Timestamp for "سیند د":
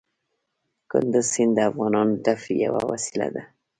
1.33-1.59